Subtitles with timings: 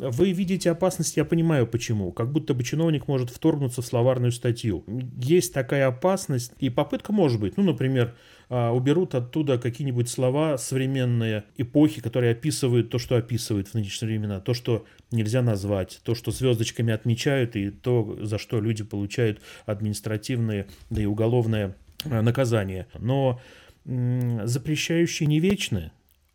[0.00, 2.10] Вы видите опасность, я понимаю почему.
[2.12, 4.84] Как будто бы чиновник может вторгнуться в словарную статью.
[5.20, 7.56] Есть такая опасность, и попытка может быть.
[7.56, 8.14] Ну, например,
[8.48, 14.40] а, уберут оттуда какие-нибудь слова современные эпохи, которые описывают то, что описывают в нынешние времена,
[14.40, 20.66] то, что нельзя назвать, то, что звездочками отмечают, и то, за что люди получают административные,
[20.88, 22.86] да и уголовное а, наказание.
[22.98, 23.40] Но
[23.84, 25.90] запрещающие не вечны,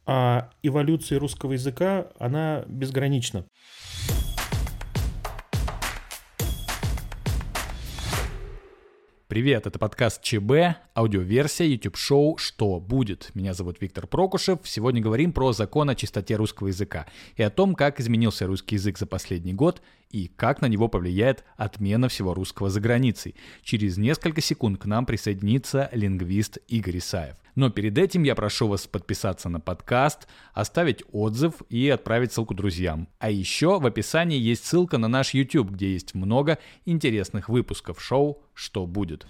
[0.05, 3.45] а эволюция русского языка, она безгранична.
[9.27, 13.31] Привет, это подкаст ЧБ, аудиоверсия YouTube-шоу «Что будет?».
[13.33, 14.59] Меня зовут Виктор Прокушев.
[14.63, 18.99] Сегодня говорим про закон о чистоте русского языка и о том, как изменился русский язык
[18.99, 19.81] за последний год
[20.15, 23.35] и как на него повлияет отмена всего русского за границей.
[23.63, 27.35] Через несколько секунд к нам присоединится лингвист Игорь Исаев.
[27.55, 33.09] Но перед этим я прошу вас подписаться на подкаст, оставить отзыв и отправить ссылку друзьям.
[33.19, 38.41] А еще в описании есть ссылка на наш YouTube, где есть много интересных выпусков шоу
[38.53, 39.25] «Что будет?».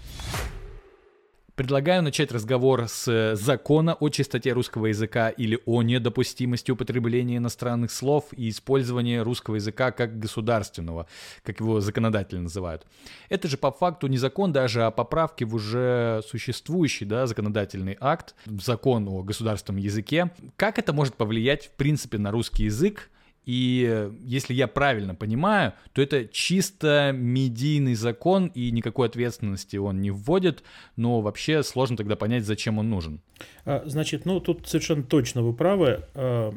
[1.56, 7.90] Предлагаю начать разговор с э, закона о чистоте русского языка или о недопустимости употребления иностранных
[7.92, 11.06] слов и использования русского языка как государственного,
[11.42, 12.86] как его законодатели называют.
[13.30, 18.34] Это же по факту не закон даже, а поправки в уже существующий да, законодательный акт,
[18.44, 20.32] закон о государственном языке.
[20.56, 23.08] Как это может повлиять в принципе на русский язык,
[23.46, 30.10] и если я правильно понимаю, то это чисто медийный закон, и никакой ответственности он не
[30.10, 30.64] вводит,
[30.96, 33.20] но вообще сложно тогда понять, зачем он нужен.
[33.64, 36.02] А, значит, ну тут совершенно точно вы правы.
[36.14, 36.52] А,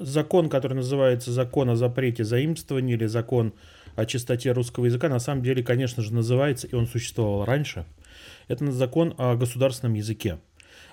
[0.00, 3.52] закон, который называется закон о запрете заимствования или закон
[3.94, 7.86] о чистоте русского языка, на самом деле, конечно же, называется, и он существовал раньше,
[8.48, 10.38] это закон о государственном языке.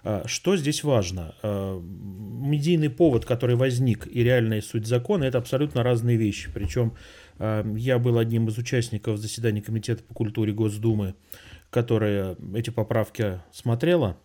[0.04, 1.36] А, что здесь важно?
[1.42, 6.50] А, медийный повод, который возник, и реальная суть закона– это абсолютно разные вещи.
[6.54, 6.94] Причем
[7.40, 11.16] а, я был одним из участников заседания Комитета по культуре Госдумы,
[11.70, 14.18] которая эти поправки смотрела.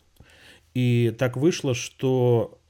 [0.74, 2.60] И так вышло, что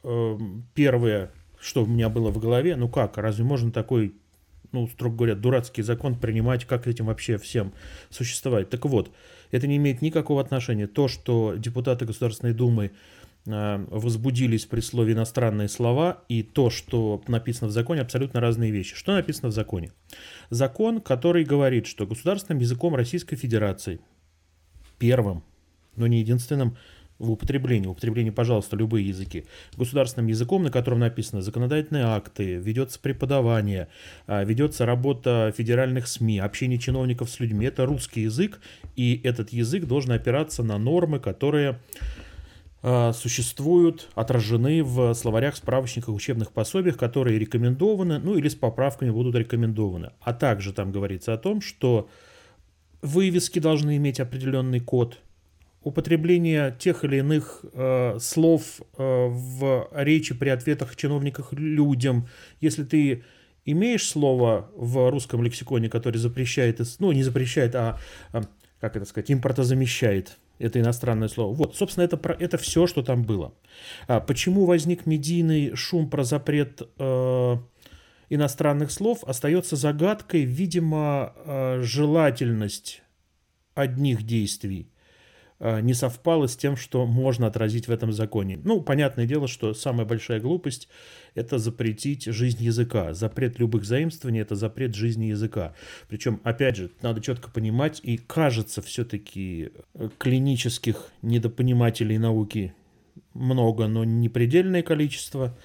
[0.75, 4.15] первое, что у меня было в голове, ну как, разве можно такой
[4.73, 7.73] ну, строго говоря, дурацкий закон принимать, как этим вообще всем
[8.11, 8.71] существовать.
[8.71, 9.11] Так вот,
[9.51, 10.87] это не имеет никакого отношения.
[10.87, 12.93] То, что депутаты Государственной Думы
[13.47, 18.95] э, возбудились при слове иностранные слова, и то, что написано в законе, абсолютно разные вещи.
[18.95, 19.93] Что написано в законе?
[20.51, 24.01] Закон, который говорит, что государственным языком Российской Федерации,
[24.99, 25.43] первым,
[25.97, 26.77] но не единственным,
[27.19, 27.89] в употреблении.
[27.89, 29.45] Употреблении, пожалуйста, любые языки.
[29.77, 33.89] Государственным языком, на котором написаны законодательные акты, ведется преподавание,
[34.27, 37.67] а, ведется работа федеральных СМИ, общение чиновников с людьми.
[37.67, 38.61] Это русский язык,
[38.97, 41.81] и этот язык должен опираться на нормы, которые
[42.83, 49.35] а, существуют, отражены в словарях, справочниках, учебных пособиях, которые рекомендованы, ну или с поправками будут
[49.35, 50.13] рекомендованы.
[50.21, 52.09] А также там говорится о том, что
[53.03, 55.19] вывески должны иметь определенный код–
[55.83, 62.29] употребление тех или иных э, слов э, в речи при ответах чиновниках людям.
[62.61, 63.25] Если ты
[63.65, 67.99] имеешь слово в русском лексиконе, которое запрещает, ну не запрещает, а,
[68.33, 68.43] а
[68.81, 71.55] как это сказать, импортозамещает это иностранное слово.
[71.55, 73.55] Вот, собственно, это, про, это все, что там было.
[74.07, 77.57] А почему возник медийный шум про запрет э,
[78.29, 83.03] иностранных слов, остается загадкой, видимо, э, желательность
[83.75, 84.91] одних действий
[85.61, 88.61] не совпало с тем, что можно отразить в этом законе.
[88.63, 90.89] Ну, понятное дело, что самая большая глупость–
[91.35, 93.13] это запретить жизнь языка.
[93.13, 95.75] Запрет любых заимствований– это запрет жизни языка.
[96.09, 102.75] Причем, опять же, надо четко понимать, и кажется все-таки э, клинических недопонимателей науки
[103.35, 105.57] много, но не предельное количество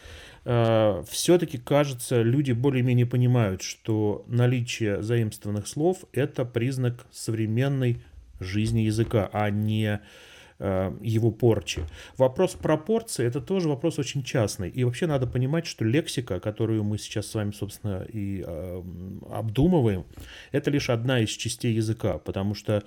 [0.45, 8.01] э, все-таки, кажется, люди более-менее понимают, что наличие заимствованных слов– это признак современной
[8.39, 9.99] жизни языка, а не
[10.59, 11.81] э, его порчи.
[12.17, 14.69] Вопрос пропорции– это тоже вопрос очень частный.
[14.69, 18.83] И вообще надо понимать, что лексика, которую мы сейчас с вами, собственно, и э,
[19.29, 20.05] обдумываем,
[20.51, 22.83] это лишь одна из частей языка, потому что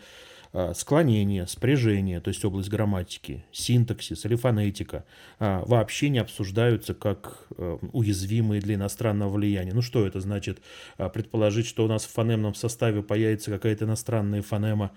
[0.74, 5.04] склонение, спряжение, то есть область грамматики, синтаксис или фонетика
[5.38, 9.72] а, вообще не обсуждаются как э, уязвимые для иностранного влияния.
[9.74, 10.62] Ну что это значит?
[10.96, 14.92] А, предположить, что у нас в фонемном составе появится какая-то иностранная фонема,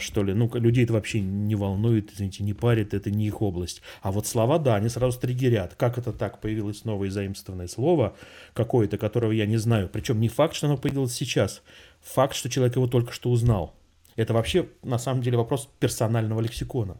[0.00, 0.34] что ли?
[0.34, 3.82] Ну, людей это вообще не волнует, извините, не парит, это не их область.
[4.02, 5.76] А вот слова, да, они сразу триггерят.
[5.76, 6.40] Как это так?
[6.40, 8.16] Появилось новое заимствованное слово
[8.52, 9.88] какое-то, которого я не знаю.
[9.88, 11.62] Причем не факт, что оно появилось сейчас.
[12.00, 13.76] Факт, что человек его только что узнал.
[14.16, 16.98] Это вообще, на самом деле, вопрос персонального лексикона.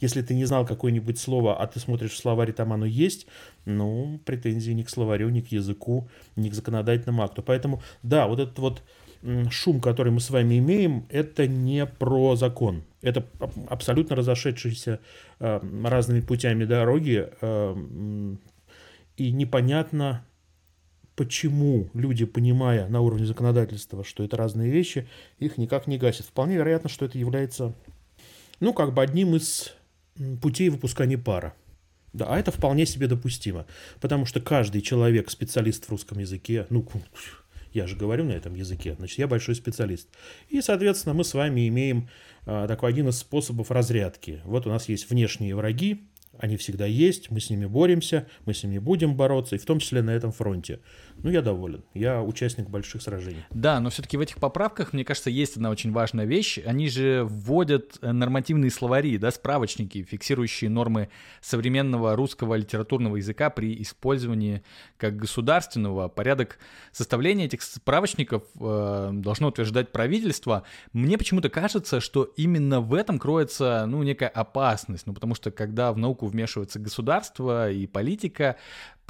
[0.00, 3.26] Если ты не знал какое-нибудь слово, а ты смотришь в словарь, там оно есть,
[3.66, 7.42] ну, претензии ни к словарю, ни к языку, ни к законодательному акту.
[7.42, 8.82] Поэтому, да, вот этот вот
[9.50, 12.84] шум, который мы с вами имеем, это не про закон.
[13.02, 13.26] Это
[13.68, 15.00] абсолютно разошедшиеся
[15.38, 17.28] э, разными путями дороги.
[17.40, 17.76] Э,
[19.16, 20.24] и непонятно,
[21.20, 25.06] почему люди, понимая на уровне законодательства, что это разные вещи,
[25.38, 26.24] их никак не гасят.
[26.24, 27.74] Вполне вероятно, что это является,
[28.58, 29.74] ну, как бы одним из
[30.40, 31.52] путей выпускания пара.
[32.14, 33.66] Да, а это вполне себе допустимо,
[34.00, 36.88] потому что каждый человек, специалист в русском языке, ну,
[37.74, 40.08] я же говорю на этом языке, значит, я большой специалист.
[40.48, 42.08] И, соответственно, мы с вами имеем
[42.46, 44.40] а, такой один из способов разрядки.
[44.44, 46.00] Вот у нас есть внешние враги,
[46.40, 49.78] они всегда есть, мы с ними боремся, мы с ними будем бороться, и в том
[49.78, 50.80] числе на этом фронте.
[51.22, 51.84] Ну, я доволен.
[51.94, 53.44] Я участник больших сражений.
[53.50, 56.58] Да, но все-таки в этих поправках, мне кажется, есть одна очень важная вещь.
[56.64, 63.80] Они же вводят э, нормативные словари, да, справочники, фиксирующие нормы современного русского литературного языка при
[63.82, 64.62] использовании
[64.96, 66.08] как государственного.
[66.08, 66.58] Порядок
[66.92, 70.62] составления этих справочников э, должно утверждать правительство.
[70.92, 75.06] Мне почему-то кажется, что именно в этом кроется, ну, некая опасность.
[75.06, 78.56] Ну, потому что когда в науку вмешивается государство и политика,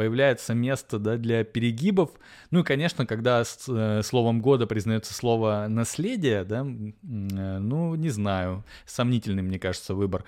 [0.00, 2.08] появляется место да, для перегибов.
[2.50, 6.64] Ну и, конечно, когда с э, словом года признается слово наследие, да, э,
[7.02, 10.24] ну, не знаю, сомнительный, мне кажется, выбор.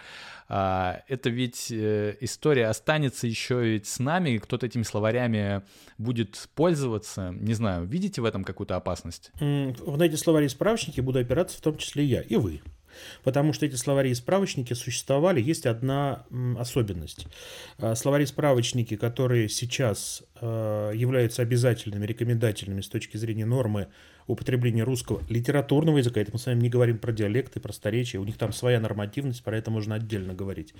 [0.47, 5.63] А, это ведь э, история останется еще ведь с нами, кто-то этими словарями
[5.97, 7.35] будет пользоваться.
[7.41, 9.33] Не знаю, видите в этом какую-то опасность?
[9.41, 12.61] В эти словари справочники буду опираться в том числе я и вы.
[13.25, 16.25] Потому что эти словари и справочники существовали, есть одна
[16.59, 17.27] особенность.
[17.79, 23.89] А, словари и справочники, которые сейчас а, являются обязательными, рекомендательными с точки зрения нормы
[24.29, 28.25] употребления русского литературного языка, это мы с вами не говорим про диалекты, про просторечие, у
[28.25, 30.75] них там своя нормативность, про это можно отдельно говорить.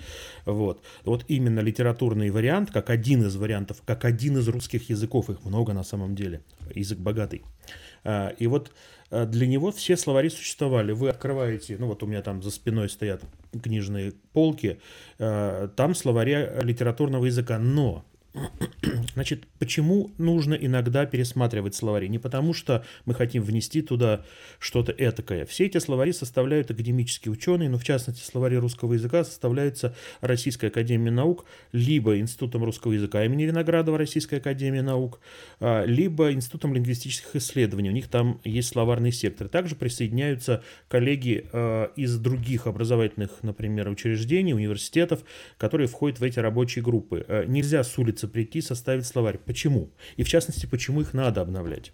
[0.45, 0.83] Вот.
[1.05, 5.73] Вот именно литературный вариант, как один из вариантов, как один из русских языков, их много
[5.73, 6.41] на самом деле,
[6.75, 7.41] язык богатый.
[8.03, 8.71] А, и вот
[9.13, 10.91] Э, для него все словари существовали.
[10.91, 13.21] Вы открываете, ну вот у меня там за спиной стоят
[13.61, 14.79] книжные полки,
[15.19, 18.03] э, там словари литературного языка, но
[19.13, 22.07] Значит, почему нужно иногда пересматривать словари?
[22.09, 24.25] Не потому, что мы хотим внести туда
[24.59, 25.45] что-то этакое.
[25.45, 31.11] Все эти словари составляют академические ученые, но в частности словари русского языка составляются Российской Академией
[31.11, 35.19] Наук, либо Институтом русского языка имени Виноградова Российской Академии Наук,
[35.59, 37.89] а, либо Институтом лингвистических исследований.
[37.89, 39.47] У них там есть словарный сектор.
[39.47, 45.23] Также присоединяются коллеги а, из других образовательных, например, учреждений, университетов,
[45.57, 47.23] которые входят в эти рабочие группы.
[47.27, 49.37] А, нельзя с улицы прийти составить словарь.
[49.37, 49.91] Почему?
[50.17, 51.91] И в частности, почему их надо обновлять?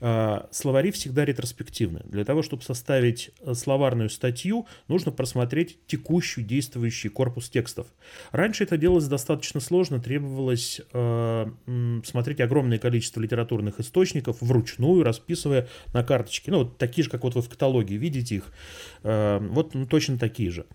[0.00, 2.00] А, словари всегда ретроспективны.
[2.04, 7.86] Для того, чтобы составить э, словарную статью, нужно просмотреть текущий действующий корпус текстов.
[8.32, 11.46] Раньше это делалось достаточно сложно, требовалось э,
[12.04, 16.50] смотреть огромное количество литературных источников вручную, расписывая на карточке.
[16.50, 18.52] Ну, вот такие же, как вот вы в каталоге видите их.
[19.02, 20.66] Э, вот ну, точно такие же.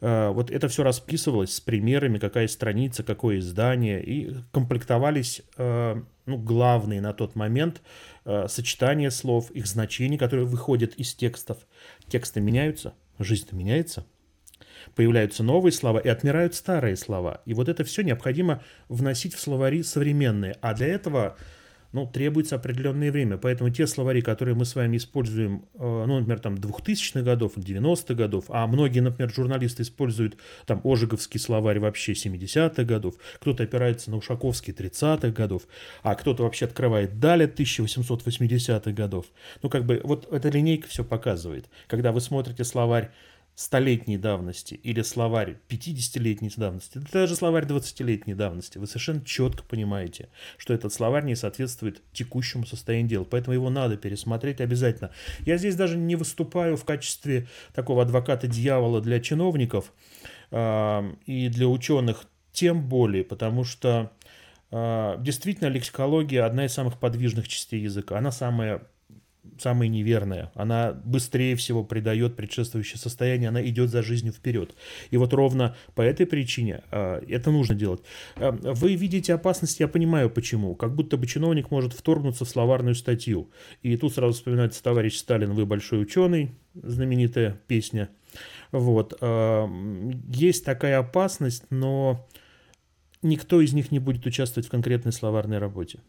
[0.00, 7.00] Вот это все расписывалось с примерами, какая страница, какое издание, и комплектовались э, ну, главные
[7.00, 7.82] на тот момент
[8.24, 11.58] э, сочетания слов, их значения, которые выходят из текстов.
[12.08, 14.06] Тексты меняются, жизнь меняется,
[14.94, 17.42] появляются новые слова и отмирают старые слова.
[17.44, 20.56] И вот это все необходимо вносить в словари современные.
[20.60, 21.36] А для этого
[21.92, 23.36] ну, требуется определенное время.
[23.36, 28.14] Поэтому те словари, которые мы с вами используем, э, ну, например, там 2000-х годов, 90-х
[28.14, 34.16] годов, а многие, например, журналисты используют там Ожеговский словарь вообще 70-х годов, кто-то опирается на
[34.16, 35.62] Ушаковский 30-х годов,
[36.02, 39.26] а кто-то вообще открывает Даля 1880-х годов.
[39.62, 41.66] Ну, как бы вот эта линейка все показывает.
[41.86, 43.10] Когда вы смотрите словарь
[43.56, 50.28] столетней давности или словарь 50-летней давности, да даже словарь 20-летней давности, вы совершенно четко понимаете,
[50.58, 55.10] что этот словарь не соответствует текущему состоянию дел, поэтому его надо пересмотреть обязательно.
[55.40, 59.90] Я здесь даже не выступаю в качестве такого адвоката дьявола для чиновников
[60.50, 64.12] э, и для ученых, тем более, потому что
[64.70, 68.82] э, действительно лексикология одна из самых подвижных частей языка, она самая
[69.58, 70.50] самая неверная.
[70.54, 74.74] Она быстрее всего придает предшествующее состояние, она идет за жизнью вперед.
[75.10, 78.02] И вот ровно по этой причине э, это нужно делать.
[78.36, 80.74] Э, вы видите опасность, я понимаю почему.
[80.74, 83.50] Как будто бы чиновник может вторгнуться в словарную статью.
[83.82, 88.08] И тут сразу вспоминается товарищ Сталин, вы большой ученый, знаменитая песня.
[88.72, 89.16] Вот.
[89.20, 89.66] Э,
[90.28, 92.26] есть такая опасность, но
[93.22, 96.00] никто из них не будет участвовать в конкретной словарной работе.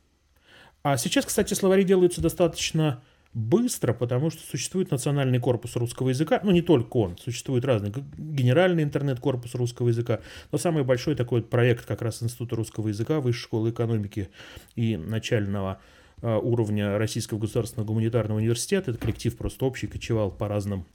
[0.84, 3.03] А сейчас, кстати, словари делаются достаточно
[3.34, 8.84] быстро, потому что существует национальный корпус русского языка, ну не только он, существует разный, генеральный
[8.84, 13.69] интернет-корпус русского языка, но самый большой такой проект как раз Института русского языка, Высшей школы
[13.72, 14.29] экономики
[14.75, 15.79] и начального
[16.22, 20.86] а, уровня Российского государственного гуманитарного университета, это коллектив просто общий, кочевал по разным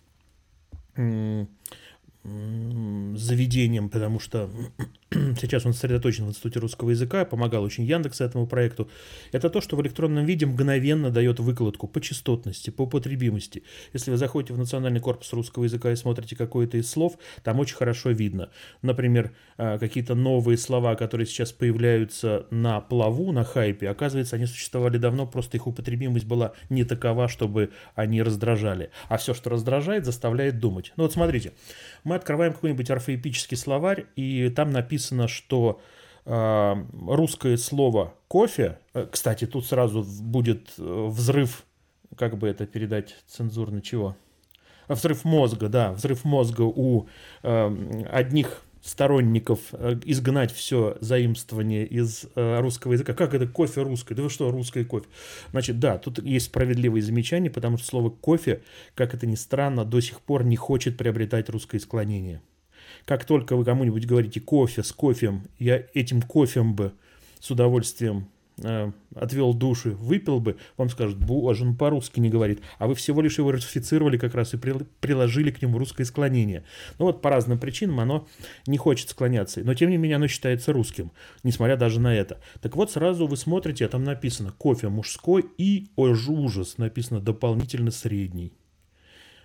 [2.25, 4.49] заведением, потому что
[5.11, 8.89] сейчас он сосредоточен в Институте русского языка, помогал очень Яндекс этому проекту,
[9.33, 13.65] это то, что в электронном виде мгновенно дает выкладку по частотности, по употребимости.
[13.93, 17.75] Если вы заходите в Национальный корпус русского языка и смотрите какое-то из слов, там очень
[17.77, 18.51] хорошо видно.
[18.83, 24.97] Например, а, какие-то новые слова, которые сейчас появляются на плаву, на хайпе, оказывается, они существовали
[24.97, 28.91] давно, просто их употребимость была не такова, чтобы они раздражали.
[29.09, 30.93] А все, что раздражает, заставляет думать.
[30.97, 31.53] Ну вот смотрите,
[32.05, 35.81] мы открываем какой-нибудь орфоэпический словарь, и там написано, что
[36.25, 36.75] э,
[37.07, 41.65] русское слово кофе, э, кстати, тут сразу будет э, взрыв,
[42.17, 44.17] как бы это передать цензурно чего?
[44.89, 47.07] Взрыв мозга, да, взрыв мозга у
[47.43, 53.15] э, одних сторонников э, изгнать все заимствование из э, русского языка.
[53.15, 54.15] Как это кофе русское?
[54.15, 55.07] Да вы что, русское кофе?
[55.53, 58.63] Значит, да, тут есть справедливые замечания, потому что слово кофе,
[58.95, 62.43] как это ни странно, до сих пор не хочет приобретать русское склонение.
[63.05, 66.93] Как только вы кому-нибудь говорите кофе с кофем, я этим кофем бы
[67.41, 68.29] с удовольствием
[68.63, 73.21] э, отвел души, выпил бы, вам скажут, боже, он по-русски не говорит, а вы всего
[73.21, 76.65] лишь его ратифицировали как раз и при, приложили к нему русское склонение.
[76.99, 78.27] Ну вот по разным причинам оно
[78.67, 82.41] не хочет склоняться, но тем не менее оно считается русским, несмотря даже на это.
[82.61, 87.91] Так вот сразу вы смотрите, а там написано кофе мужской и, ой, ужас, написано дополнительно
[87.91, 88.53] средний.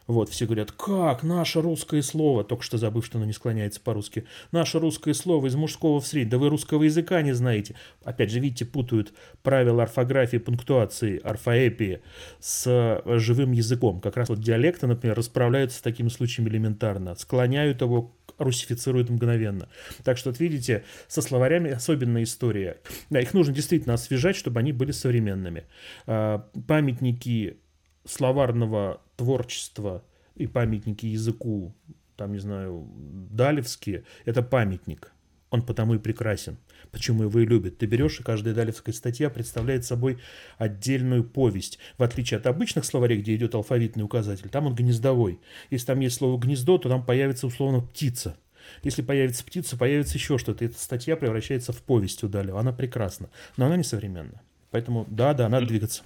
[0.08, 4.26] Вот, все говорят, как наше русское слово, только что забыв, что оно не склоняется по-русски,
[4.54, 7.76] наше русское слово из мужского в средний, да вы русского языка не знаете.
[8.04, 12.02] Опять же, видите, путают правила орфографии, пунктуации, орфоэпии
[12.40, 14.00] с э, живым языком.
[14.00, 19.68] Как раз вот диалекты, например, расправляются с такими случаями элементарно, склоняют его русифицируют мгновенно.
[20.04, 22.78] Так что, вот видите, со словарями особенная история.
[23.10, 25.66] Да, их нужно действительно освежать, чтобы они были современными.
[26.06, 27.58] А, памятники
[28.06, 30.04] словарного творчества
[30.36, 31.76] и памятники языку,
[32.16, 32.88] там, не знаю,
[33.32, 35.12] далевские, это памятник.
[35.50, 36.58] Он потому и прекрасен.
[36.92, 37.78] Почему его и любят.
[37.78, 40.20] Ты берешь, и каждая далевская статья представляет собой
[40.58, 41.80] отдельную повесть.
[41.98, 45.40] В отличие от обычных словарей, где идет алфавитный указатель, там он гнездовой.
[45.70, 48.36] Если там есть слово «гнездо», то там появится условно птица.
[48.84, 50.66] Если появится птица, появится еще что-то.
[50.66, 52.60] Эта статья превращается в повесть у Далева.
[52.60, 54.42] Она прекрасна, но она не современна.
[54.72, 56.04] Поэтому да, да, надо двигаться.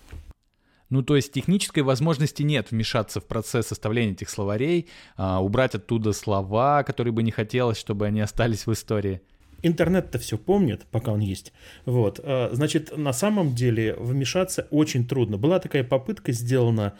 [0.91, 6.11] Ну, то есть технической возможности нет вмешаться в процесс составления этих словарей, а, убрать оттуда
[6.11, 9.21] слова, которые бы не хотелось, чтобы они остались в истории.
[9.63, 11.53] Интернет-то все помнит, пока он есть.
[11.85, 12.19] Вот.
[12.21, 15.37] А, значит, на самом деле вмешаться очень трудно.
[15.37, 16.93] Была такая попытка сделана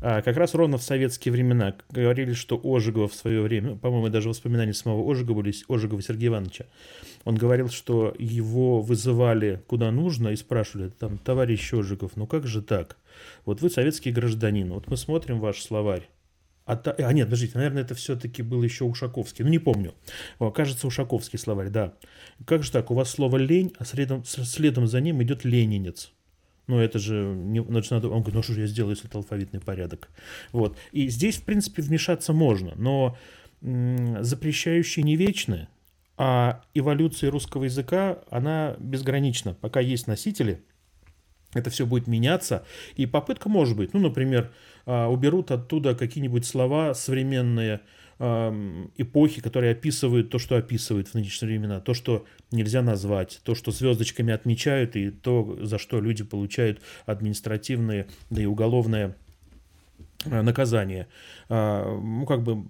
[0.00, 1.74] как раз ровно в советские времена.
[1.90, 6.66] Говорили, что Ожегова в свое время, по-моему, даже воспоминания самого Ожегова или Ожегова Сергея Ивановича,
[7.24, 12.62] он говорил, что его вызывали куда нужно и спрашивали, там, товарищ Ожегов, ну как же
[12.62, 12.96] так?
[13.44, 16.08] Вот вы советский гражданин, вот мы смотрим ваш словарь.
[16.68, 16.92] А, та...
[16.92, 19.42] а нет, подождите, наверное, это все-таки был еще Ушаковский.
[19.42, 19.94] Ну, не помню.
[20.38, 21.94] О, кажется, Ушаковский словарь, да.
[22.44, 26.12] Как же так, у вас слово «лень», а следом, следом за ним идет «ленинец».
[26.68, 29.18] Ну, это же не, значит, надо, он говорит, ну что же я сделаю, если это
[29.18, 30.08] алфавитный порядок.
[30.52, 30.76] Вот.
[30.92, 33.18] И здесь, в принципе, вмешаться можно, но
[33.60, 35.66] запрещающие не вечны,
[36.16, 39.54] а эволюция русского языка, она безгранична.
[39.54, 40.62] Пока есть носители–
[41.54, 42.64] это все будет меняться.
[42.96, 43.94] И попытка может быть.
[43.94, 44.52] Ну, например,
[44.84, 47.80] а, уберут оттуда какие-нибудь слова современные
[48.18, 53.70] эпохи, которые описывают то, что описывают в нынешние времена, то, что нельзя назвать, то, что
[53.70, 59.16] звездочками отмечают, и то, за что люди получают административные, да и уголовное
[60.24, 61.06] а, наказание.
[61.48, 62.64] А, ну, как бы,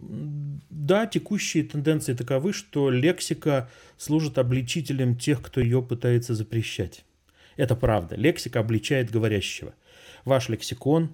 [0.68, 7.04] да, текущие тенденции таковы, что лексика служит обличителем тех, кто ее пытается запрещать.
[7.56, 8.16] Это правда.
[8.16, 9.74] Лексика обличает говорящего.
[10.24, 11.10] Ваш лексикон,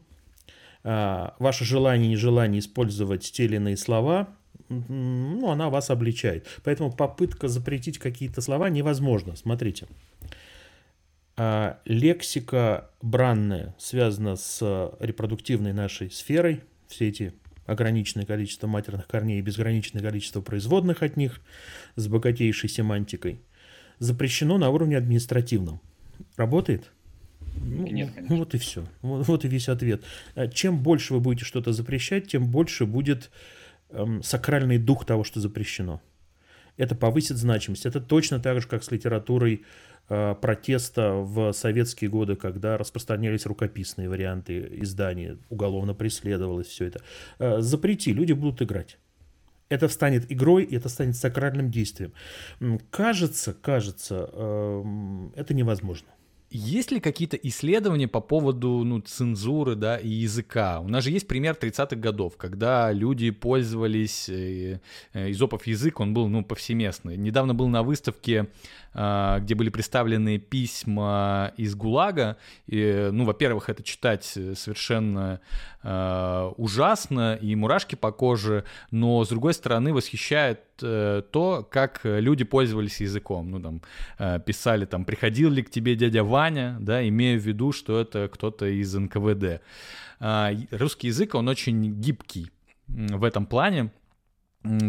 [0.84, 4.28] ваше желание и нежелание использовать те или иные слова,
[4.68, 6.46] ну, она вас обличает.
[6.62, 9.34] Поэтому попытка запретить какие-то слова невозможна.
[9.36, 9.86] Смотрите.
[11.36, 14.62] А, лексика бранная связана с
[15.00, 16.62] репродуктивной нашей сферой.
[16.88, 17.34] Все эти
[17.66, 21.40] ограниченное количество матерных корней и безграничное количество производных от них
[21.96, 23.40] с богатейшей семантикой
[23.98, 25.80] запрещено на уровне административном.
[26.36, 26.90] Работает?
[27.56, 28.36] Ну, Нет, конечно.
[28.36, 28.86] Вот и все.
[29.02, 30.02] Вот, вот и весь ответ.
[30.34, 33.30] А чем больше вы будете что-то запрещать, тем больше будет
[33.90, 36.00] эм, сакральный дух того, что запрещено.
[36.76, 37.86] это повысит значимость.
[37.86, 39.62] Это точно так же, как с литературой
[40.08, 47.00] э, протеста в советские годы, когда распространялись рукописные варианты издания, уголовно преследовалось все это.
[47.38, 48.98] Э, запрети, люди будут играть.
[49.68, 52.12] Это станет игрой, и это станет сакральным действием.
[52.90, 54.84] Кажется, кажется, э,
[55.36, 56.08] это невозможно.
[56.56, 60.78] Есть ли какие-то исследования по поводу ну, цензуры да, и языка?
[60.78, 64.78] У нас же есть пример 30-х годов, когда люди пользовались, э,
[65.14, 67.16] э, изопов язык, он был ну, повсеместный.
[67.16, 68.46] Недавно был на выставке
[68.96, 72.36] а, где были представлены письма из ГУЛАГа.
[72.68, 75.73] И, ну, во-первых, это читать совершенно э,
[76.56, 83.00] ужасно и мурашки по коже, но, с другой стороны, восхищает э, то, как люди пользовались
[83.00, 83.50] языком.
[83.50, 83.82] Ну, там,
[84.18, 88.28] э, писали, там, приходил ли к тебе дядя Ваня, да, имея в виду, что это
[88.32, 89.60] кто-то из НКВД.
[90.20, 92.50] Э, русский язык, он очень гибкий
[92.88, 93.90] в этом плане.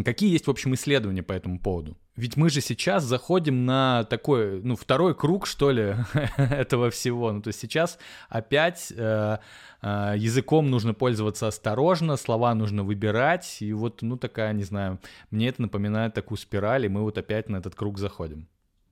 [0.04, 1.98] Какие есть, в общем, исследования по этому поводу?
[2.16, 5.96] Ведь мы же сейчас заходим на такой, ну, второй круг, что ли,
[6.38, 7.30] этого всего.
[7.30, 7.98] Ну, то есть сейчас
[8.30, 9.38] опять э,
[9.82, 14.98] э, языком нужно пользоваться осторожно, слова нужно выбирать, и вот, ну, такая, не знаю,
[15.30, 18.48] мне это напоминает такую спираль, и мы вот опять на этот круг заходим.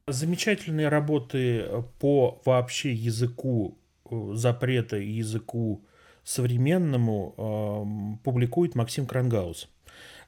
[0.06, 1.64] Замечательные работы
[1.98, 3.78] по вообще языку
[4.10, 5.86] э, запрета и языку
[6.24, 9.70] современному э, публикует Максим Крангаус.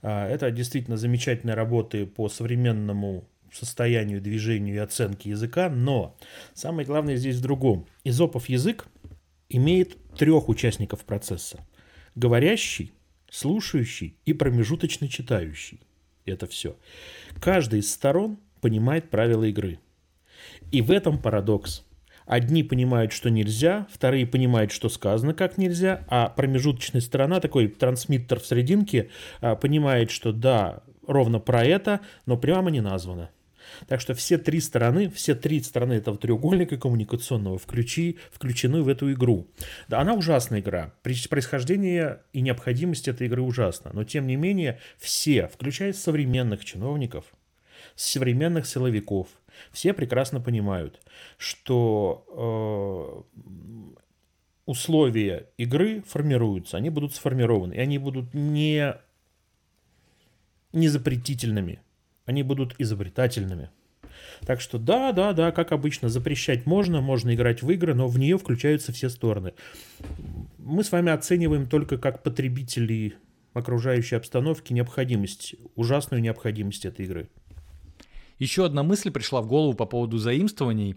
[0.02, 6.16] А, это действительно замечательные работы по современному состоянию, движению и оценке языка, но
[6.54, 7.86] самое главное здесь в другом.
[8.04, 8.86] Изопов язык
[9.48, 11.66] имеет трех участников процесса.
[12.14, 12.92] Говорящий,
[13.30, 15.80] слушающий и промежуточно читающий.
[16.24, 16.76] Это все.
[17.40, 19.78] Каждый из сторон понимает правила игры.
[20.72, 21.84] И в этом парадокс.
[22.26, 28.40] Одни понимают, что нельзя, вторые понимают, что сказано как нельзя, а промежуточная сторона, такой трансмиттер
[28.40, 33.30] в серединке, а, понимает, что да, ровно про это, но прямо не названо.
[33.88, 39.12] Так что все три стороны, все три стороны этого треугольника коммуникационного включи, включены в эту
[39.12, 39.48] игру.
[39.88, 40.94] Да, она ужасная игра.
[41.02, 43.90] Происхождение и необходимость этой игры ужасна.
[43.92, 47.24] Но тем не менее, все, включая современных чиновников,
[47.94, 49.28] современных силовиков,
[49.72, 51.00] все прекрасно понимают,
[51.38, 53.86] что э,
[54.66, 58.94] условия игры формируются, они будут сформированы, и они будут не,
[60.72, 61.80] не запретительными,
[62.24, 63.70] они будут изобретательными.
[64.44, 68.18] Так что да, да, да, как обычно, запрещать можно, можно играть в игры, но в
[68.18, 69.54] нее включаются все стороны.
[70.58, 73.14] Мы с вами оцениваем только как потребители
[73.54, 77.28] окружающей обстановки необходимость, ужасную необходимость этой игры.
[78.38, 80.96] Еще одна мысль пришла в голову по поводу заимствований.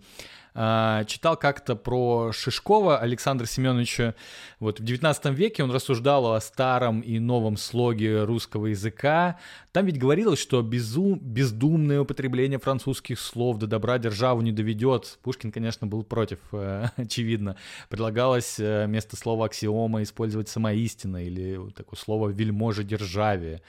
[0.55, 4.15] А, читал как-то про Шишкова Александра Семеновича.
[4.59, 9.37] Вот в 19 веке он рассуждал о старом и новом слоге русского языка.
[9.71, 15.19] Там ведь говорилось, что безум, бездумное употребление французских слов до добра державу не доведет.
[15.21, 17.55] Пушкин, конечно, был против, э, очевидно.
[17.87, 23.61] Предлагалось э, вместо слова аксиома использовать самоистина или такое слово вельможа державе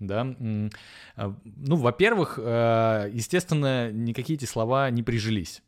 [0.00, 0.26] да.
[1.16, 5.62] А, ну, во-первых, э, естественно, никакие эти слова не прижились.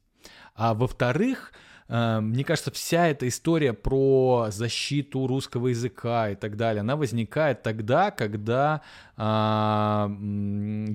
[0.55, 1.53] А во-вторых,
[1.89, 7.63] э, мне кажется, вся эта история про защиту русского языка и так далее, она возникает
[7.63, 8.81] тогда, когда
[9.17, 10.11] а,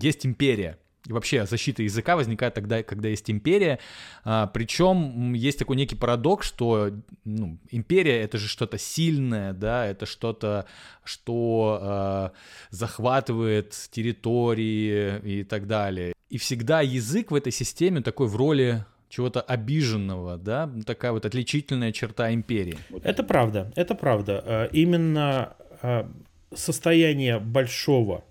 [0.01, 0.79] есть империя.
[1.07, 3.79] И вообще защита языка возникает тогда, когда есть империя.
[4.25, 6.91] А, причем есть такой некий парадокс, что
[7.23, 10.65] ну, империя это же что-то сильное, да, это что-то,
[11.05, 12.31] что а,
[12.71, 16.13] захватывает территории и так далее.
[16.29, 21.93] И всегда язык в этой системе такой в роли чего-то обиженного, да, такая вот отличительная
[21.93, 22.77] черта империи.
[23.01, 24.43] Это правда, это правда.
[24.45, 26.11] А, именно а,
[26.53, 28.25] состояние большого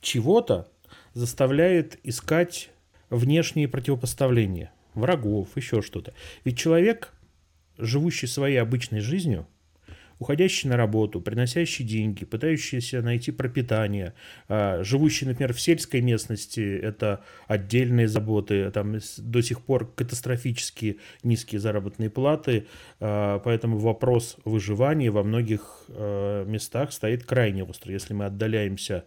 [0.00, 0.68] чего-то
[1.16, 2.68] заставляет искать
[3.08, 6.12] внешние противопоставления, врагов, еще что-то.
[6.44, 7.14] Ведь человек,
[7.78, 9.46] живущий своей обычной жизнью,
[10.18, 14.12] уходящий на работу, приносящий деньги, пытающийся найти пропитание,
[14.48, 21.62] а, живущий, например, в сельской местности, это отдельные заботы, там до сих пор катастрофически низкие
[21.62, 22.66] заработные платы,
[23.00, 27.90] а, поэтому вопрос выживания во многих а, местах стоит крайне остро.
[27.90, 29.04] Если мы отдаляемся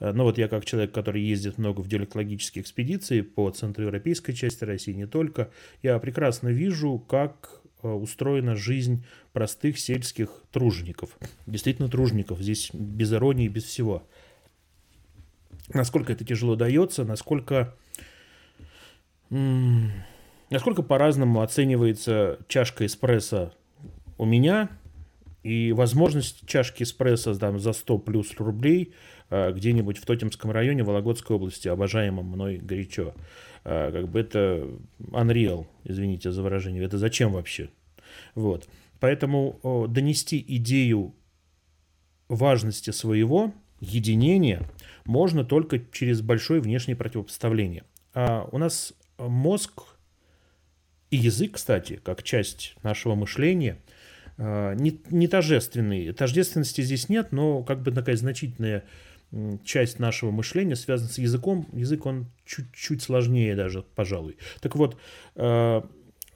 [0.00, 4.92] ну вот я как человек, который ездит много в диалектологические экспедиции по центроевропейской части России,
[4.92, 5.50] не только,
[5.82, 11.18] я прекрасно вижу, как э, устроена жизнь простых сельских тружеников.
[11.46, 14.06] Действительно тружеников, здесь без иронии, без всего.
[15.72, 17.74] Насколько это тяжело дается, насколько,
[19.30, 23.52] насколько по-разному оценивается чашка эспрессо
[24.18, 24.70] у меня
[25.42, 31.36] И возможность чашки эспрессо там, за 100 плюс рублей э, где-нибудь в Тотемском районе Вологодской
[31.36, 33.14] области, обожаемом мной горячо.
[33.64, 36.84] Э, как бы это unreal, извините за выражение.
[36.84, 37.70] Это зачем вообще?
[38.34, 38.68] Вот.
[39.00, 41.14] Поэтому донести идею
[42.28, 44.62] важности своего единения
[45.04, 47.84] можно только через большое внешнее противопоставление.
[48.14, 49.82] А у нас мозг
[51.10, 53.78] и язык, кстати, как часть нашего мышления,
[54.38, 56.12] а, не, не тождественный.
[56.12, 58.84] Тождественности здесь нет, но как бы такая значительная
[59.64, 61.68] часть нашего мышления связана с языком.
[61.72, 64.36] Язык, он чуть-чуть сложнее даже, пожалуй.
[64.60, 64.96] Так вот,
[65.34, 65.86] а,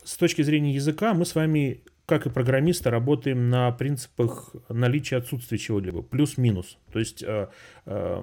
[0.04, 5.58] с точки зрения языка мы с вами как и программисты, работаем на принципах наличия отсутствия
[5.58, 6.76] чего-либо, плюс-минус.
[6.92, 7.46] То есть э,
[7.86, 8.22] э,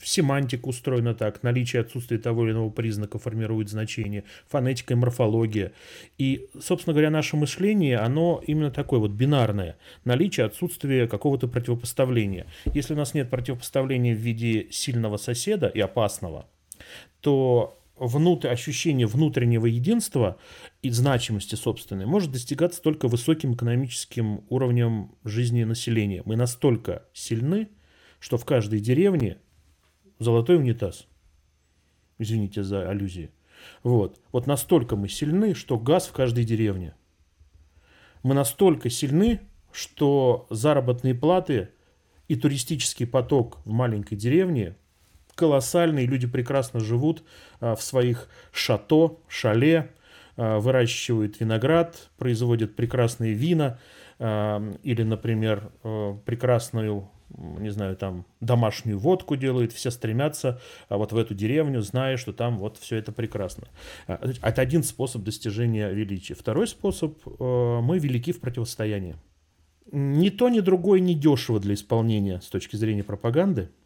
[0.00, 5.72] семантика устроена так, наличие отсутствия того или иного признака формирует значение, фонетика и морфология.
[6.16, 12.46] И, собственно говоря, наше мышление, оно именно такое вот бинарное, наличие, отсутствие какого-то противопоставления.
[12.66, 16.46] Если у нас нет противопоставления в виде сильного соседа и опасного,
[17.20, 20.38] то внутрь, ощущение внутреннего единства
[20.82, 26.22] и значимости собственной может достигаться только высоким экономическим уровнем жизни населения.
[26.24, 27.68] Мы настолько сильны,
[28.18, 29.38] что в каждой деревне
[30.18, 31.06] золотой унитаз.
[32.18, 33.30] Извините за аллюзии.
[33.82, 34.20] Вот.
[34.32, 36.94] вот настолько мы сильны, что газ в каждой деревне.
[38.22, 39.40] Мы настолько сильны,
[39.72, 41.70] что заработные платы
[42.28, 44.76] и туристический поток в маленькой деревне
[45.34, 47.22] колоссальный, люди прекрасно живут
[47.60, 49.90] а, в своих шато, шале,
[50.36, 53.78] а, выращивают виноград, производят прекрасные вина
[54.18, 55.70] а, или, например,
[56.24, 62.32] прекрасную не знаю, там домашнюю водку делают, все стремятся вот в эту деревню, зная, что
[62.32, 63.66] там вот все это прекрасно.
[64.06, 66.34] Это один способ достижения величия.
[66.34, 69.16] Второй способ– мы велики в противостоянии.
[69.90, 73.70] Ни то, ни другое не дешево для исполнения с точки зрения пропаганды–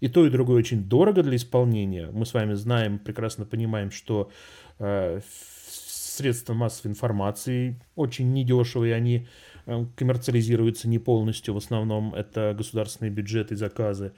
[0.00, 2.10] и то, и другое очень дорого для исполнения.
[2.12, 4.30] Мы с вами знаем, прекрасно понимаем, что
[4.78, 9.26] э, средства массовой информации очень недешевые, они
[9.66, 14.12] э, коммерциализируются не полностью, в основном это государственные бюджеты и заказы.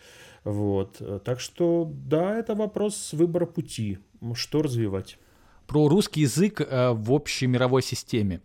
[0.45, 1.01] Вот.
[1.25, 3.99] Так что, да, это вопрос выбора пути,
[4.35, 5.19] что развивать.
[5.67, 8.41] Про русский язык э, в общей мировой системе.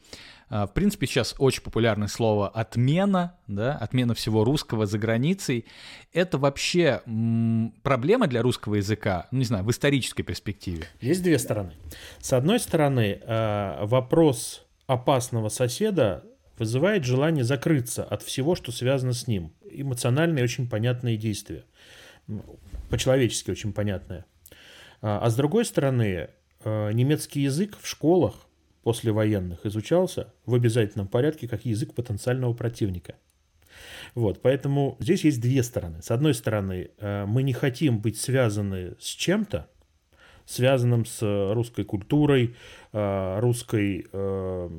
[0.54, 5.66] А, в принципе, сейчас очень популярное слово «отмена», да, отмена всего русского за границей.
[6.12, 7.02] Это вообще
[7.84, 10.84] проблема для русского языка, ну, не знаю, в исторической перспективе?
[11.00, 11.74] Есть две стороны.
[12.20, 16.26] С одной стороны, а, вопрос опасного соседа
[16.58, 19.54] вызывает желание закрыться от всего, что связано с ним.
[19.70, 21.64] Эмоциональные, очень понятные действия.
[22.90, 24.26] По-человечески очень понятное.
[25.02, 26.30] А, а с другой стороны,
[26.66, 28.36] немецкий язык в школах
[28.84, 33.16] послевоенных изучался в обязательном порядке как язык потенциального противника.
[34.16, 36.02] Вот, поэтому здесь есть две стороны.
[36.02, 39.68] С одной стороны, э, мы не хотим быть связаны с чем-то,
[40.46, 41.22] связанным с
[41.54, 42.56] русской культурой,
[42.92, 44.70] э, русской э,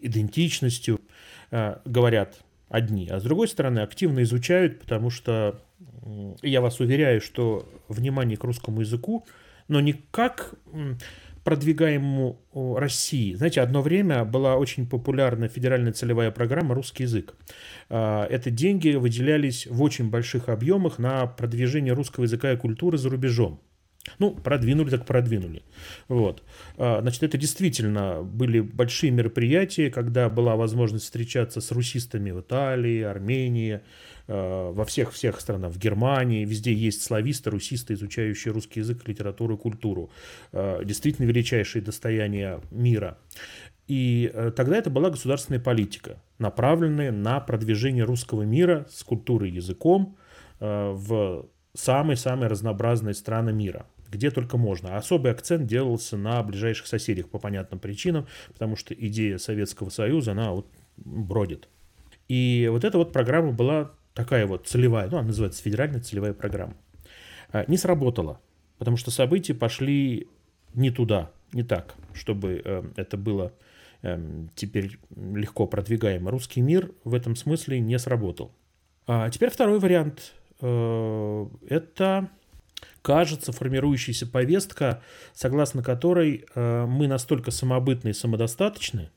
[0.00, 1.00] идентичностью,
[1.86, 2.36] говорят
[2.68, 5.62] одни, а с другой стороны активно изучают, потому что
[6.42, 9.24] я вас уверяю, что внимание к русскому языку,
[9.68, 10.54] но не как
[11.48, 12.42] продвигаемому
[12.76, 13.32] России.
[13.32, 17.34] Знаете, одно время была очень популярна федеральная целевая программа «Русский язык».
[17.88, 23.08] А, это деньги выделялись в очень больших объемах на продвижение русского языка и культуры за
[23.08, 23.62] рубежом.
[24.18, 25.62] Ну, продвинули так продвинули.
[26.08, 26.42] Вот.
[26.76, 33.00] А, значит, это действительно были большие мероприятия, когда была возможность встречаться с русистами в Италии,
[33.00, 33.80] Армении,
[34.28, 40.10] во всех-всех странах, в Германии, везде есть слависты, русисты, изучающие русский язык, литературу и культуру.
[40.52, 43.18] А, действительно величайшие достояния мира.
[43.86, 49.54] И э, тогда это была государственная политика, направленная на продвижение русского мира с культурой и
[49.54, 50.16] языком
[50.60, 54.96] в самые-самые разнообразные страны мира где только можно.
[54.96, 60.52] Особый акцент делался на ближайших соседях по понятным причинам, потому что идея Советского Союза, она
[60.52, 61.68] вот бродит.
[62.28, 66.74] И вот эта вот программа была такая вот целевая, ну, она называется федеральная целевая программа.
[67.52, 68.40] А, не сработала,
[68.76, 70.26] потому что события пошли
[70.74, 73.52] не туда, не так, чтобы э, это было
[74.02, 74.20] э,
[74.56, 76.32] теперь легко продвигаемо.
[76.32, 78.50] Русский мир в этом смысле не сработал.
[79.06, 80.34] А теперь второй вариант.
[80.62, 82.28] Э, это
[83.02, 85.00] кажется формирующаяся повестка,
[85.32, 89.10] согласно которой э, мы настолько самобытны и самодостаточны,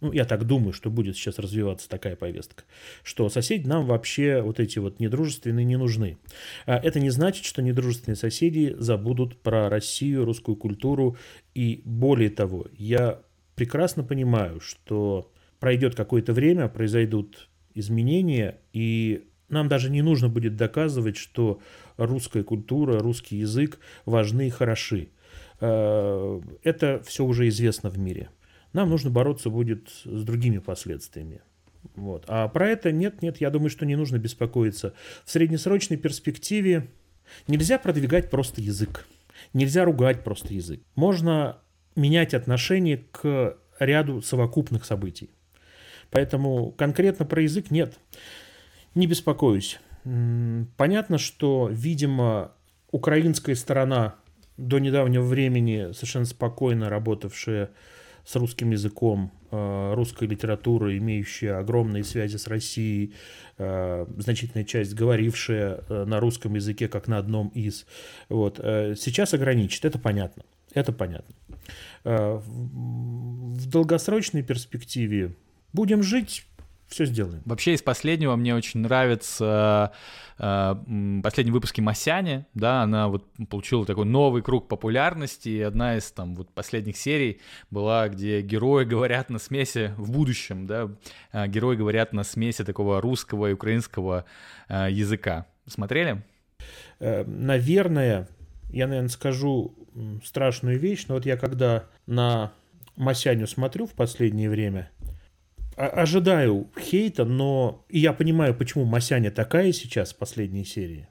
[0.00, 2.64] ну, я так думаю, что будет сейчас развиваться такая повестка,
[3.02, 6.18] что соседи нам вообще вот эти вот недружественные не нужны.
[6.66, 11.16] А это не значит, что недружественные соседи забудут про Россию, русскую культуру.
[11.54, 13.20] И более того, я
[13.56, 21.16] прекрасно понимаю, что пройдет какое-то время, произойдут изменения, и нам даже не нужно будет доказывать,
[21.16, 21.60] что
[21.96, 25.08] русская культура, русский язык важны и хороши.
[25.60, 28.30] Э, это все уже известно в мире.
[28.72, 31.40] Нам нужно бороться будет с другими последствиями.
[31.94, 32.24] Вот.
[32.28, 34.94] А про это нет, нет, я думаю, что не нужно беспокоиться.
[35.24, 36.88] В среднесрочной перспективе
[37.46, 39.06] нельзя продвигать просто язык.
[39.52, 40.82] Нельзя ругать просто язык.
[40.94, 41.58] Можно
[41.96, 45.30] менять отношение к ряду совокупных событий.
[46.10, 47.98] Поэтому конкретно про язык нет.
[48.94, 49.78] Не беспокоюсь.
[50.76, 52.52] Понятно, что, видимо,
[52.90, 54.16] украинская сторона
[54.56, 57.70] до недавнего времени совершенно спокойно работавшая
[58.28, 63.14] с русским языком, э, русской литературой, имеющая огромные связи с Россией,
[63.56, 67.86] э, значительная часть говорившая э, на русском языке как на одном из.
[68.28, 68.58] Вот.
[68.58, 70.42] Сейчас ограничит, это понятно.
[70.74, 71.34] Это понятно.
[72.04, 75.34] В долгосрочной перспективе
[75.72, 76.44] будем жить
[76.88, 77.42] все сделаем.
[77.44, 79.92] Вообще из последнего мне очень нравится
[80.38, 86.10] э, последние выпуски Масяни, да, она вот получила такой новый круг популярности, и одна из
[86.10, 90.90] там вот последних серий была, где герои говорят на смеси в будущем, да,
[91.32, 94.24] э, герои говорят на смеси такого русского и украинского
[94.68, 95.46] э, языка.
[95.66, 96.22] Смотрели?
[97.00, 98.28] Э, наверное,
[98.70, 99.74] я, наверное, скажу
[100.24, 102.52] страшную вещь, но вот я когда на
[102.96, 104.90] Масяню смотрю в последнее время,
[105.78, 111.08] ожидаю хейта, но и я понимаю, почему Масяня такая сейчас в последней серии.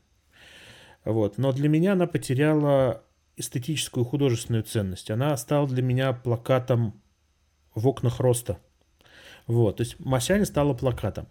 [1.06, 1.38] Вот.
[1.38, 3.02] Но для меня она потеряла
[3.38, 5.10] эстетическую художественную ценность.
[5.10, 7.02] Она стала для меня плакатом
[7.76, 8.60] в окнах роста.
[9.46, 9.78] Вот.
[9.78, 11.28] То есть Масяня стала плакатом.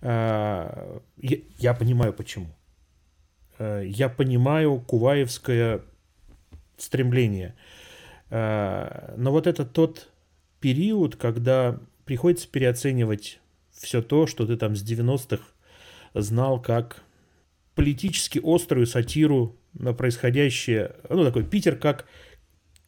[0.00, 2.48] А, я, понимаю, почему.
[3.58, 5.82] А, я понимаю куваевское
[6.76, 7.54] стремление.
[8.30, 10.10] А, но вот это тот
[10.58, 13.40] период, когда приходится переоценивать
[13.72, 15.42] все то, что ты там с 90-х
[16.14, 17.02] знал как
[17.74, 22.06] политически острую сатиру на происходящее, ну, такой Питер как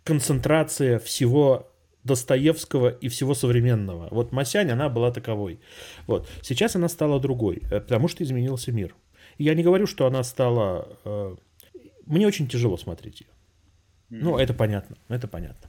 [0.05, 1.73] концентрация всего
[2.05, 4.09] Достоевского и всего современного.
[4.13, 5.59] Вот Масянь, она была таковой.
[6.07, 6.29] Вот.
[6.41, 8.95] Сейчас она стала другой, э, потому что изменился мир.
[9.39, 10.89] Я не говорю, что она стала...
[11.05, 11.35] Э,
[12.07, 13.27] мне очень тяжело смотреть ее.
[14.09, 15.69] Ну, это понятно, это понятно.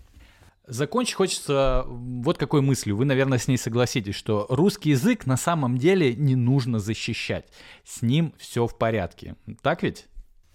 [0.67, 2.97] Закончить хочется вот какой мыслью.
[2.97, 7.45] Вы, наверное, с ней согласитесь, что русский язык на самом деле не нужно защищать.
[7.85, 9.35] С ним все в порядке.
[9.61, 10.07] Так ведь?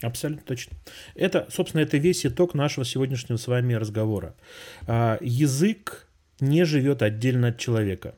[0.03, 0.77] Абсолютно точно.
[1.14, 4.35] Это, собственно, это весь итог нашего сегодняшнего с вами разговора.
[4.87, 6.09] А, язык
[6.40, 8.14] не живет отдельно от человека.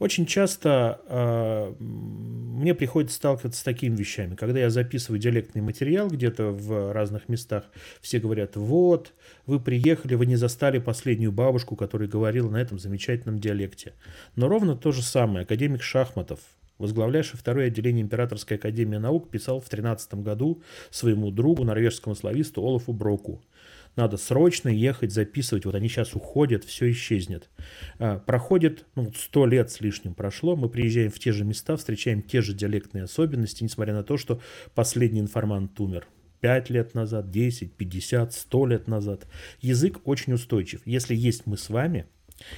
[0.00, 4.34] Очень часто э, мне приходится сталкиваться с такими вещами.
[4.34, 7.64] Когда я записываю диалектный материал где-то в разных местах,
[8.00, 9.12] все говорят, вот,
[9.44, 13.92] вы приехали, вы не застали последнюю бабушку, которая говорила на этом замечательном диалекте.
[14.36, 16.40] Но ровно то же самое академик Шахматов,
[16.78, 22.94] возглавлявший второе отделение Императорской академии наук, писал в 13 году своему другу, норвежскому слависту Олафу
[22.94, 23.42] Броку–
[23.96, 25.64] надо срочно ехать, записывать.
[25.64, 27.50] Вот они сейчас уходят, все исчезнет.
[27.98, 32.22] А, проходит, ну, сто лет с лишним прошло, мы приезжаем в те же места, встречаем
[32.22, 34.40] те же диалектные особенности, несмотря на то, что
[34.74, 36.06] последний информант умер.
[36.40, 39.26] 5 лет назад, 10, 50, 100 лет назад.
[39.60, 40.80] Язык очень устойчив.
[40.86, 42.06] Если есть мы с вами,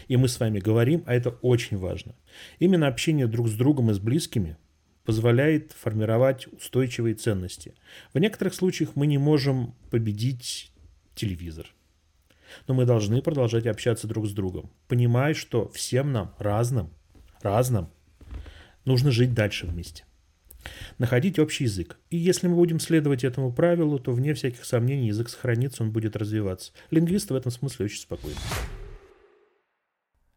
[0.08, 2.14] и мы с вами говорим, а это очень важно.
[2.58, 4.56] Именно общение друг с другом и с близкими
[5.04, 7.74] позволяет формировать устойчивые ценности.
[8.14, 10.71] В некоторых случаях мы не можем победить
[11.14, 11.66] телевизор.
[12.66, 16.90] Но мы должны продолжать общаться друг с другом, понимая, что всем нам, разным,
[17.40, 17.88] разным,
[18.84, 20.04] нужно жить дальше вместе.
[20.98, 21.98] Находить общий язык.
[22.10, 26.14] И если мы будем следовать этому правилу, то вне всяких сомнений язык сохранится, он будет
[26.16, 26.72] развиваться.
[26.90, 28.36] Лингвисты в этом смысле очень спокойны.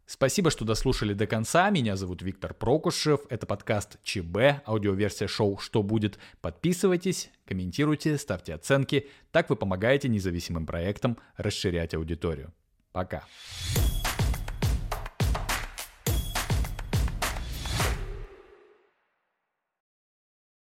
[0.08, 1.70] Спасибо, что дослушали до конца.
[1.72, 3.22] Меня зовут Виктор Прокушев.
[3.30, 6.20] Это подкаст ЧБ, аудиоверсия шоу «Что будет?».
[6.42, 9.10] Подписывайтесь, комментируйте, ставьте оценки.
[9.32, 12.54] Так вы помогаете независимым проектам расширять аудиторию.
[12.92, 13.24] Пока.